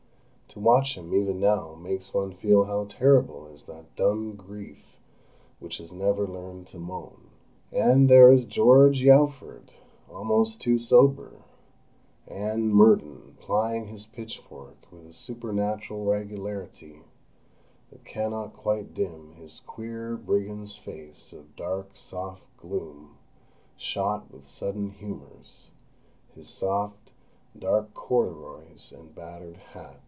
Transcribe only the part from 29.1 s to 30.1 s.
battered hat.